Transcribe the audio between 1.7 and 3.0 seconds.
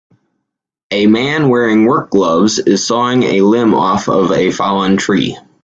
work gloves is